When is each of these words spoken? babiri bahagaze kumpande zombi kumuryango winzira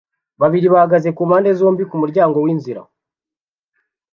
babiri 0.41 0.67
bahagaze 0.73 1.09
kumpande 1.17 1.49
zombi 1.59 1.83
kumuryango 1.89 2.37
winzira 2.45 2.81